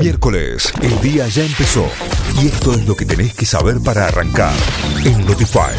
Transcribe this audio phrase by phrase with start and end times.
[0.00, 1.86] Miércoles, el día ya empezó
[2.42, 4.54] y esto es lo que tenés que saber para arrancar
[5.04, 5.74] en Notify.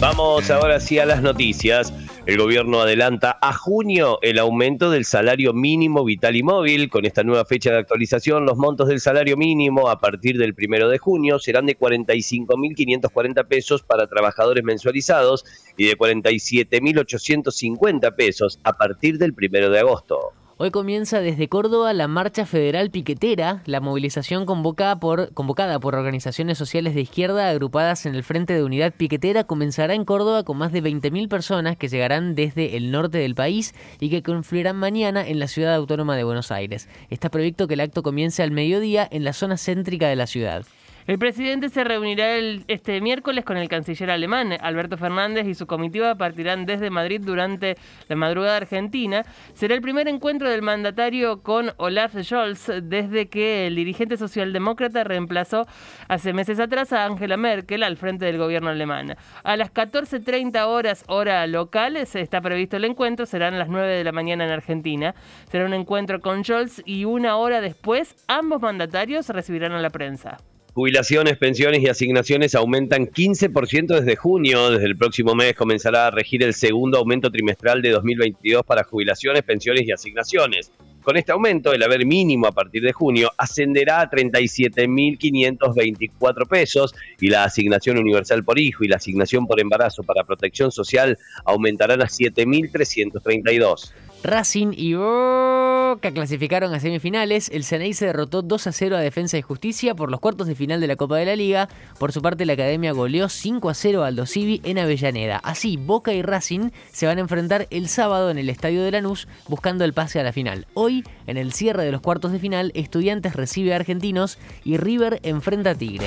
[0.00, 1.92] Vamos ahora sí a las noticias.
[2.26, 6.90] El gobierno adelanta a junio el aumento del salario mínimo vital y móvil.
[6.90, 10.88] Con esta nueva fecha de actualización, los montos del salario mínimo a partir del primero
[10.88, 15.44] de junio serán de 45.540 pesos para trabajadores mensualizados
[15.76, 20.32] y de 47.850 pesos a partir del primero de agosto.
[20.58, 26.58] Hoy comienza desde Córdoba la Marcha Federal Piquetera, la movilización convocada por, convocada por organizaciones
[26.58, 30.70] sociales de izquierda agrupadas en el Frente de Unidad Piquetera comenzará en Córdoba con más
[30.70, 35.38] de 20.000 personas que llegarán desde el norte del país y que confluirán mañana en
[35.38, 36.86] la ciudad autónoma de Buenos Aires.
[37.08, 40.66] Está previsto que el acto comience al mediodía en la zona céntrica de la ciudad.
[41.04, 42.36] El presidente se reunirá
[42.68, 44.52] este miércoles con el canciller alemán.
[44.60, 47.76] Alberto Fernández y su comitiva partirán desde Madrid durante
[48.08, 49.24] la madrugada argentina.
[49.52, 55.66] Será el primer encuentro del mandatario con Olaf Scholz desde que el dirigente socialdemócrata reemplazó
[56.06, 59.16] hace meses atrás a Angela Merkel al frente del gobierno alemán.
[59.42, 64.12] A las 14.30 horas hora local está previsto el encuentro, serán las 9 de la
[64.12, 65.16] mañana en Argentina.
[65.50, 70.38] Será un encuentro con Scholz y una hora después ambos mandatarios recibirán a la prensa.
[70.74, 74.70] Jubilaciones, pensiones y asignaciones aumentan 15% desde junio.
[74.70, 79.42] Desde el próximo mes comenzará a regir el segundo aumento trimestral de 2022 para jubilaciones,
[79.42, 80.72] pensiones y asignaciones.
[81.02, 87.28] Con este aumento, el haber mínimo a partir de junio ascenderá a 37.524 pesos y
[87.28, 92.06] la asignación universal por hijo y la asignación por embarazo para protección social aumentarán a
[92.06, 93.92] 7.332.
[94.22, 97.48] Racing y Boca clasificaron a semifinales.
[97.48, 100.54] El Ceney se derrotó 2 a 0 a Defensa y Justicia por los cuartos de
[100.54, 101.68] final de la Copa de la Liga.
[101.98, 105.38] Por su parte, la Academia goleó 5 a 0 al en Avellaneda.
[105.38, 109.28] Así, Boca y Racing se van a enfrentar el sábado en el Estadio de Lanús
[109.48, 110.66] buscando el pase a la final.
[110.74, 115.20] Hoy, en el cierre de los cuartos de final, Estudiantes recibe a Argentinos y River
[115.22, 116.06] enfrenta a Tigre.